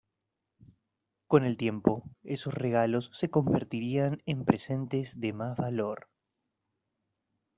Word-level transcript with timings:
Con 1.27 1.43
el 1.43 1.57
tiempo 1.57 2.09
esos 2.23 2.55
regalos 2.55 3.11
se 3.13 3.29
convertirían 3.29 4.23
en 4.25 4.45
presentes 4.45 5.19
de 5.19 5.31
más 5.31 5.55
valor. 5.55 6.09